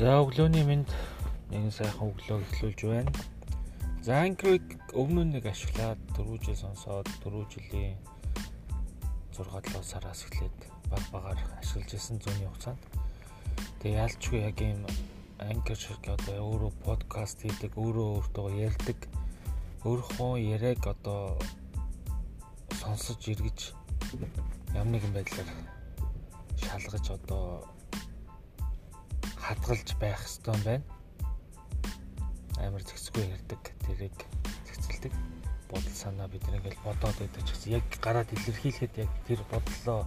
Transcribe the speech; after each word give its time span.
За 0.00 0.14
өглөөний 0.16 0.64
минь 0.64 0.86
нэгэн 1.52 1.74
сайхан 1.76 2.08
өглөө 2.08 2.40
эхлүүлж 2.40 2.80
байна. 2.88 3.12
За 4.00 4.24
Anchor-ыг 4.24 4.64
өмнө 4.96 5.26
нэг 5.28 5.44
ашиглаад 5.44 6.00
4 6.16 6.40
жил 6.40 6.56
сонсоод 6.56 7.04
4 7.20 7.44
жилийн 7.52 8.00
6-7 9.36 9.84
сараас 9.84 10.24
эхлээд 10.24 10.56
баг 10.88 11.04
багаар 11.12 11.36
ашиглаж 11.60 11.92
исэн 11.92 12.16
зүүнний 12.16 12.48
хугацаанд. 12.48 12.80
Тэгээ 13.84 14.00
ялчгүй 14.00 14.40
яг 14.40 14.56
юм 14.64 14.80
Anchor 15.36 15.76
шиг 15.76 16.00
одоо 16.08 16.48
өөрөө 16.48 16.72
подкаст 16.80 17.44
хийдэг, 17.44 17.76
өөрөө 17.76 18.08
өөртөө 18.24 18.48
ярьдаг, 18.56 19.04
өөрийнхөө 19.84 20.32
яриаг 20.40 20.80
одоо 20.96 21.36
сонсож 22.80 23.20
эргэж 23.28 23.76
ямар 24.72 24.96
нэгэн 24.96 25.12
байдлаар 25.12 25.50
шалгаж 26.56 27.04
одоо 27.20 27.68
хадгалж 29.40 29.88
байх 30.00 30.20
хэрэгтэй 30.20 30.54
юм 30.54 30.62
байна. 30.64 30.84
Амар 32.60 32.82
зэгцгүй 32.84 33.24
ярьдаг, 33.24 33.62
тэрийг 33.86 34.16
зэгцэлдэг 34.68 35.12
бодол 35.70 35.96
санаа 35.96 36.28
бид 36.28 36.44
нэг 36.50 36.66
л 36.66 36.84
бодоод 36.84 37.16
байдаг 37.18 37.42
ч 37.46 37.50
гэсэн 37.54 37.72
яг 37.78 37.84
гараад 38.04 38.28
илэрхийлэхэд 38.34 38.94
яг 39.00 39.10
тэр 39.24 39.40
бодлоо 39.48 40.04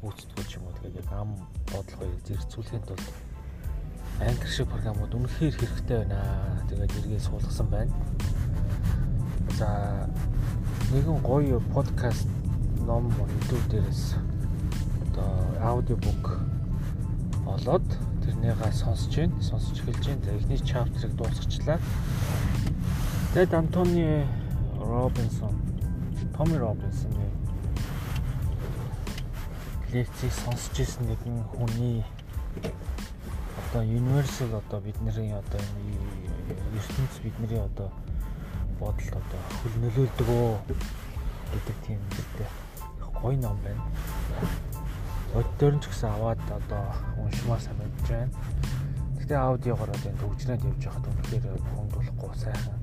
гүйцэтгэж 0.00 0.50
юм 0.56 0.64
уу 0.70 0.76
тэгээд 0.78 1.00
яг 1.02 1.08
ам 1.12 1.36
бодлогоо 1.68 2.08
зэрэгцүүлэхэд 2.24 2.86
бол 2.88 3.04
англи 4.20 4.48
шиг 4.48 4.68
програмууд 4.68 5.12
үнэхээр 5.14 5.54
хэрэгтэй 5.56 5.98
байна. 6.04 6.64
Тэгээд 6.68 6.96
эргээ 6.98 7.20
суулгасан 7.20 7.68
байна. 7.68 7.92
За 9.58 10.08
нэгэн 10.92 11.20
гоё 11.20 11.60
подкаст 11.74 12.28
ном 12.86 13.10
YouTube 13.10 13.66
дээрээс 13.70 14.14
одоо 15.10 15.30
аудиобук 15.60 16.24
олоод 17.46 17.88
тэрнийгаа 18.24 18.72
сонсож 18.72 19.16
байна. 19.16 19.42
Сонсож 19.42 19.78
эхэлж 19.80 20.06
байна. 20.06 20.24
За 20.24 20.30
эхний 20.36 20.58
чаптерыг 20.58 21.12
дуусгачлаа. 21.16 21.78
Тэгэд 23.34 23.54
Антони 23.54 24.26
Робинсон, 24.78 25.54
Томи 26.36 26.56
Робинсоны 26.56 27.30
лекцийг 29.92 30.32
сонсож 30.32 30.78
исэн 30.78 31.06
нэгэн 31.06 31.42
хүний 31.50 32.04
одоо 33.58 33.82
universal 33.82 34.54
одоо 34.54 34.80
бидний 34.80 35.32
одоо 35.34 35.60
ертөнц 36.78 37.14
бидний 37.22 37.58
одоо 37.58 37.90
бодолд 38.78 39.10
одоо 39.10 39.40
хөл 39.62 39.74
нөлөөлдөг 39.82 40.28
өө 40.30 40.54
гэдэг 41.52 41.76
тийм 41.86 42.00
үүрэгтэй 42.06 42.48
гоё 43.18 43.36
ном 43.42 43.58
байна 43.66 43.82
өдөр 45.30 45.78
нь 45.78 45.82
ч 45.82 45.86
гэсэн 45.86 46.10
аваад 46.10 46.42
одоо 46.50 46.90
уншмаар 47.22 47.62
санагдаж 47.62 48.06
байна. 48.10 48.34
Гэтэ 49.22 49.34
аудиогоор 49.38 49.90
одоо 49.94 50.12
төгжрээд 50.18 50.66
явж 50.66 50.82
байхад 50.82 51.06
үнэхээр 51.06 51.44
хөнгөлөхгүй 51.70 52.32
сайхан. 52.34 52.78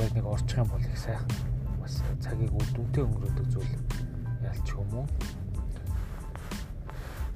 Яг 0.00 0.10
нэг 0.16 0.24
орчих 0.24 0.64
юм 0.64 0.68
бол 0.72 0.80
их 0.80 0.96
сайхан. 0.96 1.28
Бас 1.84 2.00
цагийг 2.24 2.48
үдүнтэй 2.48 3.04
өнгөрөөдөг 3.04 3.46
зүйл 3.52 3.72
ялч 4.40 4.68
уу? 4.72 5.04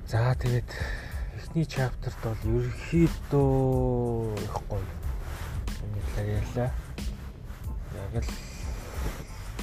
За 0.09 0.33
тэгээд 0.41 0.71
эхний 1.37 1.69
чаптерт 1.69 2.17
бол 2.25 2.43
ерөөхдөө 2.49 4.41
их 4.41 4.57
гоё. 4.73 4.89
Үүний 5.85 6.05
талаар 6.17 6.29
ярьлаа. 6.41 6.71
Яг 7.93 8.25
л 8.25 8.31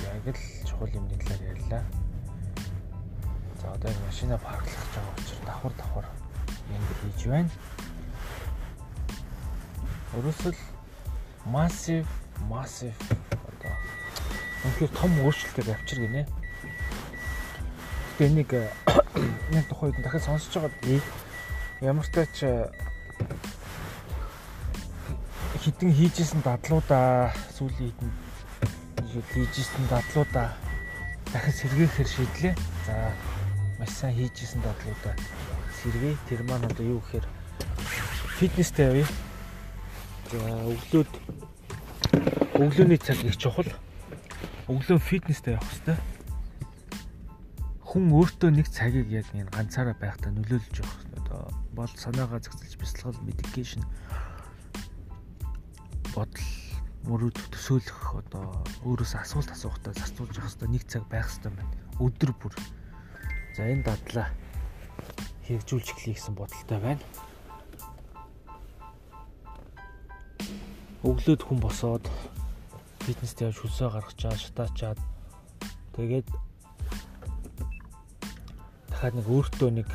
яг 0.05 0.25
л 0.29 0.41
чухал 0.69 0.93
юмны 0.93 1.17
талаар 1.17 1.49
ярьлаа. 1.49 2.04
За 3.65 3.71
одоо 3.71 3.89
энэ 3.89 4.05
машина 4.05 4.37
парклах 4.37 4.77
гэж 4.77 4.93
байгаа 4.93 5.13
учраас 5.17 5.41
давхар 5.45 5.73
давхар 5.73 6.05
юм 6.69 6.83
хийж 7.01 7.25
байна. 7.25 7.49
Өөрөөсөл 10.13 10.59
massive 11.49 12.09
massive 12.45 12.93
одоо 13.33 13.73
үнэхээр 14.69 14.91
том 14.93 15.11
өөрчлөлтөд 15.25 15.73
авчир 15.73 15.99
гинэ. 16.05 16.29
Тэгээ 18.21 18.37
нэг 18.37 18.49
нэг 19.49 19.65
тухайд 19.65 19.97
дахиад 19.97 20.29
сонсож 20.29 20.61
байгаа 20.61 21.01
ямар 21.81 22.05
ч 22.05 22.13
тач 22.13 22.35
хитэн 25.65 25.89
хийжсэн 25.89 26.45
дадлуудаа 26.45 27.33
сүүлийн 27.57 27.97
хитэн 29.09 29.45
хийжсэн 29.49 29.89
дадлуудаа 29.89 30.53
дахиад 31.33 31.57
сэргээхээр 31.57 32.09
шийдлээ. 32.13 32.53
За 32.85 33.09
маш 33.79 33.91
сайн 33.91 34.15
хийжсэн 34.15 34.61
дадлуудаа 34.63 35.15
сэргээ. 35.83 36.15
Тэр 36.29 36.41
маань 36.47 36.65
одоо 36.65 36.85
юу 36.85 36.99
гэхээр 37.03 37.25
фитнестэй 38.39 38.85
явъя. 38.87 39.07
За 40.31 40.39
өглөөд 40.71 41.11
өглөөний 42.55 42.99
цаг 42.99 43.19
их 43.23 43.35
чухал. 43.37 43.67
Өглөө 44.71 44.99
фитнестэй 44.99 45.59
явах 45.59 45.67
хэрэгтэй. 45.67 45.97
Хүн 47.83 48.11
өөртөө 48.11 48.49
нэг 48.55 48.67
цагийг 48.71 49.11
яг 49.11 49.27
энэ 49.35 49.51
ганцаараа 49.51 49.95
байхдаа 49.99 50.31
нөлөөлж 50.31 50.75
явах 50.79 50.95
хэрэгтэй. 50.99 51.19
Одоо 51.25 51.41
бол 51.75 51.91
санаагаа 51.95 52.39
зэгцэлж 52.39 52.75
бясалгал 52.79 53.23
медикейшн 53.27 53.83
бодол 56.15 56.47
мөрөд 57.05 57.37
төсөөлөх 57.51 58.23
одоо 58.23 58.63
өөрөөсөө 58.87 59.19
асуулт 59.21 59.51
асуухтаа 59.51 59.93
зарцуулж 59.93 60.35
явах 60.39 60.49
хэрэгтэй 60.55 60.69
нэг 60.71 60.83
цаг 60.87 61.03
байх 61.11 61.27
хэрэгтэй 61.27 61.51
байна. 61.53 61.75
Өдөр 61.99 62.31
бүр 62.39 62.53
За 63.55 63.63
энэ 63.71 63.87
дадлаа 63.87 64.27
хэрэгжүүлж 65.47 65.95
эхлэе 65.95 66.19
гэсэн 66.19 66.35
бодолтой 66.35 66.75
байна. 66.75 66.99
Өглөөд 71.07 71.39
хүн 71.39 71.63
босоод 71.63 72.03
фитнест 73.07 73.39
явж 73.39 73.63
хөлсөө 73.63 73.95
гаргачаад 73.95 74.43
шатаачаад 74.43 74.99
тэгээд 75.95 76.27
дахиад 78.91 79.15
нэг 79.23 79.27
өөртөө 79.31 79.69
нэг 79.71 79.87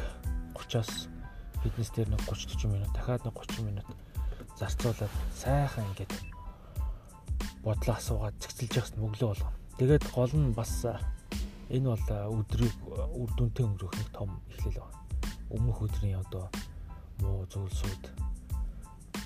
30-аас 0.56 1.12
фитнес 1.60 1.93
дээр 1.93 2.16
нэг 2.16 2.25
30 2.32 2.56
40 2.65 2.72
минут 2.72 2.91
дахиад 2.97 3.28
нэг 3.28 3.37
30 3.44 3.69
минут 3.69 3.88
зарцуулаад 4.56 5.12
сайхан 5.37 5.84
ингээд 5.93 6.16
бодлоо 7.60 7.93
асуугаад 8.00 8.41
цэгцэлж 8.41 8.72
явах 8.81 8.97
мөглөө 8.97 9.28
болгоно. 9.28 9.53
Тэгээд 9.76 10.04
гол 10.16 10.32
нь 10.32 10.56
бас 10.56 10.72
Энэ 11.70 11.86
бол 11.94 12.42
өдрийг 12.42 12.75
үр 13.14 13.31
дүнтэй 13.38 13.64
өнгөрөх 13.66 13.94
нэг 13.94 14.10
том 14.10 14.31
эхлэл 14.50 14.82
байна. 14.82 14.98
Өмнөх 15.54 15.78
өдрийн 15.86 16.19
одоо 16.19 16.50
муу 17.22 17.47
зүйлсүүд 17.47 18.04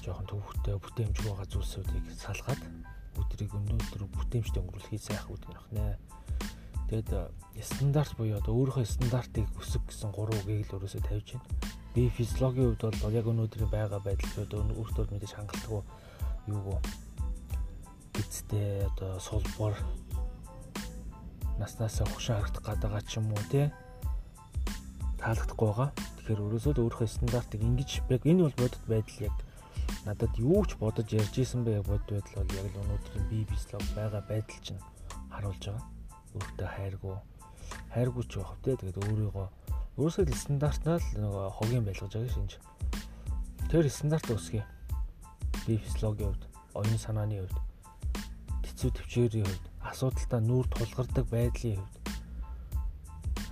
жоохон 0.05 0.29
төвхтэй 0.29 0.77
бүтээмжгүй 0.77 1.31
байгаа 1.33 1.49
зүйлсүүдийг 1.49 2.05
салгаад 2.21 2.63
өдрийг 3.17 3.53
өнөөдөр 3.57 4.03
бүтээмжтэй 4.13 4.61
өнгөрүүлэхийг 4.61 5.03
сайхан 5.03 5.33
үтгэх 5.33 5.65
нэ. 5.73 5.97
Тэгэд 6.93 7.11
стандарт 7.65 8.13
буюу 8.21 8.37
одоо 8.37 8.53
өөрийнхөө 8.61 8.85
стандартыг 8.85 9.49
өсөх 9.57 9.81
гэсэн 9.89 10.13
3 10.13 10.45
үгийг 10.45 10.69
л 10.69 10.75
өөрөөсөө 10.77 11.03
тавьж 11.09 11.29
байна. 11.41 11.49
Би 11.97 12.13
физиологийн 12.13 12.77
хувьд 12.77 13.01
бол 13.01 13.17
яг 13.17 13.27
өнөөдрийн 13.31 13.71
байгаа 13.73 14.01
байдал 14.05 14.45
одоо 14.45 14.61
өөртөө 14.69 15.17
мэдээж 15.17 15.33
хангалттай 15.33 15.81
юу 16.53 16.77
гизтэй 18.13 18.85
одоо 18.85 19.17
сулбар 19.19 19.75
наснасаа 21.59 22.07
хөшөө 22.11 22.35
харагдах 22.37 22.65
гадаага 22.67 23.01
ч 23.07 23.19
юм 23.19 23.31
уу 23.33 23.45
те 23.51 23.71
таалагдахгүй 25.21 25.69
байгаа. 25.69 25.91
Тэгэхээр 25.95 26.45
өрөөсөө 26.45 26.73
өөрийнхөө 26.81 27.09
стандартыг 27.09 27.61
ингэж 27.63 27.91
яг 28.11 28.23
энэ 28.27 28.43
бол 28.45 28.57
бодит 28.59 28.85
байдал 28.91 29.19
яг 29.29 29.37
надад 30.05 30.33
юу 30.37 30.65
ч 30.69 30.77
бодож 30.77 31.09
ярьж 31.13 31.35
исэн 31.39 31.65
бэ 31.65 31.81
бодит 31.87 32.09
байдал 32.11 32.45
бол 32.45 32.57
яг 32.59 32.67
л 32.73 32.81
өнөөдрийн 32.83 33.25
би 33.31 33.39
бислог 33.49 33.83
байгаа 33.97 34.23
байдал 34.29 34.61
чинь 34.65 34.81
харуулж 35.33 35.63
байгаа. 35.65 35.85
Өөртөө 36.35 36.69
хайргуу 36.77 37.17
хайргуу 37.95 38.25
ч 38.27 38.33
байх 38.37 38.53
те 38.65 38.77
тэгээд 38.77 38.99
өөрийгөө 39.01 39.49
өөрөөсөө 39.95 40.25
стандартнаа 40.35 40.99
л 40.99 41.09
нөгөө 41.23 41.45
хогийн 41.55 41.85
байлгаж 41.87 42.13
байгаа 42.13 42.35
шинж. 42.35 42.53
Тэр 43.71 43.87
стандарт 43.89 44.29
өсгий. 44.31 44.65
Би 45.67 45.79
физиологийн 45.79 46.35
хувьд, 46.35 46.45
оюун 46.75 46.99
санааны 46.99 47.47
хувьд, 47.47 47.57
тэцүү 48.67 48.91
төвчээрийн 48.91 49.47
хувьд 49.47 49.65
асуудалтай 49.95 50.43
нүүр 50.43 50.67
тулгардаг 50.75 51.27
байдлын 51.31 51.79
хувьд 51.79 52.05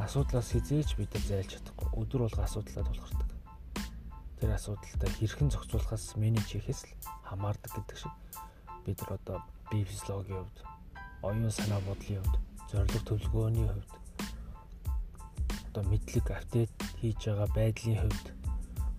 асуудлаас 0.02 0.50
хизээч 0.50 0.98
бид 0.98 1.14
нар 1.14 1.26
зайлж 1.30 1.50
чадахгүй 1.54 2.02
өдөр 2.02 2.26
болго 2.26 2.42
асуудалтай 2.42 2.82
тулгардаг. 2.82 3.30
Тэр 4.42 4.50
асуудалтай 4.50 5.10
хэрхэн 5.14 5.54
зохицуулахаас 5.54 6.18
менеж 6.18 6.50
хийхээс 6.50 6.82
л 6.82 6.90
хамаардаг 7.30 7.70
гэдэг 7.78 7.94
шиг 7.94 8.14
бид 8.82 8.98
нар 8.98 9.22
одоо 9.22 9.38
бие 9.70 9.86
физиологийн 9.86 10.42
хувьд, 10.42 10.58
оюун 11.22 11.54
санаа 11.54 11.78
бодлын 11.86 12.18
хувьд, 12.26 12.34
зорилго 12.74 13.00
төлөвлөгөөний 13.06 13.68
хувьд 13.70 13.92
одоо 15.70 15.82
мэдлэг 15.86 16.26
апдейт 16.26 16.74
хийж 16.98 17.22
байгаа 17.22 17.48
байдлын 17.54 18.02
хувьд 18.02 18.26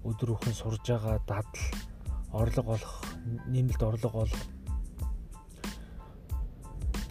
өдөр 0.07 0.30
бүхэн 0.31 0.56
сурж 0.56 0.88
байгаа 0.88 1.19
дадал, 1.28 1.60
орлого 2.31 2.80
олох, 2.80 2.96
нэмэлт 3.51 3.84
орлого 3.84 4.24
олох 4.24 4.44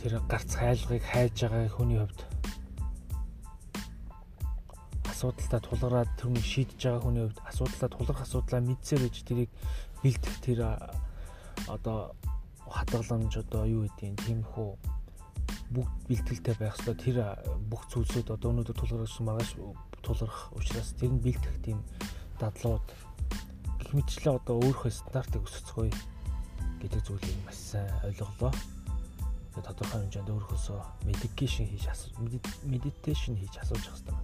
тэр 0.03 0.19
гарц 0.27 0.51
хайлгыг 0.59 1.03
хайж 1.07 1.47
байгаа 1.47 1.71
хүний 1.71 2.03
хувьд 2.03 2.21
асуудалтай 5.07 5.61
тулгараад 5.63 6.11
тэрнийг 6.19 6.43
шийдэж 6.43 6.81
байгаа 6.83 7.03
хүний 7.07 7.23
хувьд 7.23 7.39
асуудалтай 7.47 7.91
тулгарх 7.95 8.23
асуудлаа 8.27 8.61
мэдсээр 8.67 9.07
үж 9.07 9.17
тэрийг 9.23 9.51
бэлдэх 10.03 10.37
тэр 10.43 10.61
одоо 11.71 12.19
хадгаламж 12.67 13.33
одоо 13.47 13.63
юу 13.71 13.87
гэдгийг 13.87 14.19
тиймхүү 14.27 14.71
бүгд 15.71 15.95
бэлтгэлтэй 16.11 16.55
байх 16.59 16.75
хэрэгтэй 16.83 16.99
тэр 16.99 17.19
бүх 17.71 17.87
зүйлсүүд 17.95 18.35
одоо 18.35 18.49
өнөөдөр 18.51 18.77
тулгарсан 18.77 19.23
маргааш 19.31 19.51
тулгарх 20.03 20.51
учраас 20.59 20.91
тэр 20.99 21.15
нь 21.15 21.23
бэлтэх 21.23 21.57
тийм 21.63 21.79
дадлууд 22.43 22.87
гэх 23.79 23.91
мэтчлээ 23.95 24.35
одоо 24.35 24.59
өөрийнхөө 24.59 24.91
стандартыг 24.91 25.47
өсгөцгөөе 25.47 25.95
гэдэг 26.83 27.01
зүйлийг 27.07 27.39
маш 27.47 27.59
сайн 27.71 27.87
ойлголоо. 28.03 28.51
Тодорхой 29.61 30.01
хэмжээнд 30.01 30.33
өөрөөсөө 30.33 30.81
медикейшн 31.05 31.69
хийж 31.69 31.85
медитейшн 32.65 33.37
хийж 33.37 33.55
асууж 33.61 33.85
явах 33.85 34.01
хэрэгтэй. 34.01 34.17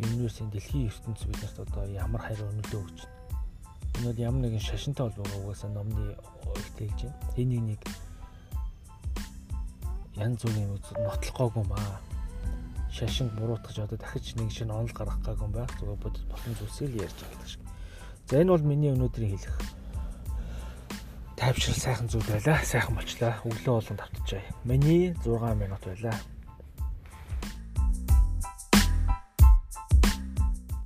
Юунээсийн 0.00 0.50
дэлхийн 0.50 0.90
ертөнц 0.90 1.20
биднэрт 1.28 1.58
одоо 1.62 1.84
ямар 1.86 2.22
хариу 2.24 2.50
нөлөө 2.50 2.80
өгч 2.82 2.98
байна. 3.04 3.20
Энэ 4.00 4.06
бол 4.10 4.24
ямар 4.26 4.40
нэгэн 4.42 4.64
шашинтай 4.64 5.06
холбоогүй 5.06 5.38
угаасаа 5.44 5.70
номны 5.70 6.16
ихтэйж 6.56 6.98
байна. 7.04 7.20
Энийг 7.36 7.62
нэг 7.62 7.80
янз 10.16 10.40
бүрийн 10.42 10.74
үзэл 10.74 11.04
нотлохгүйг 11.04 11.54
юм 11.60 11.72
аа. 11.76 12.00
Шашин 12.90 13.28
буруутгаж 13.36 13.76
одоо 13.78 13.98
дахиж 13.98 14.34
нэг 14.34 14.50
шинэ 14.50 14.74
онол 14.74 14.90
гаргах 14.90 15.20
гайгүй 15.20 15.48
байх. 15.52 15.70
Зүгээр 15.78 16.00
бодит 16.02 16.26
болсон 16.26 16.54
зүйлсийг 16.58 16.96
ярьж 16.96 17.16
байгаа 17.20 17.38
гэдэг 17.38 17.50
шиг. 17.54 17.62
За 18.28 18.40
энэ 18.40 18.50
бол 18.50 18.64
миний 18.66 18.90
өнөөдрийн 18.96 19.32
хэлэх 19.36 19.56
тайвшрал 21.40 21.76
сайхан 21.76 22.08
зүйл 22.12 22.28
байлаа. 22.28 22.60
Сайхан 22.64 22.94
болчлаа. 22.94 23.34
Өглөө 23.48 23.74
болгон 23.80 23.96
давтчихъя. 23.96 24.44
Миний 24.64 25.14
6 25.24 25.54
минут 25.56 25.82
байлаа. 25.88 26.16